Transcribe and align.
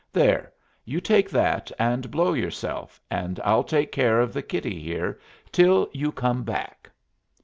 "There 0.11 0.51
you 0.83 0.99
take 0.99 1.29
that 1.29 1.71
and 1.77 2.09
blow 2.09 2.33
yourself, 2.33 2.99
and 3.11 3.39
I'll 3.43 3.63
take 3.63 3.91
care 3.91 4.19
of 4.19 4.33
the 4.33 4.41
kitty 4.41 4.79
here 4.81 5.19
till 5.51 5.89
you 5.93 6.11
come 6.11 6.41
back." 6.43 6.89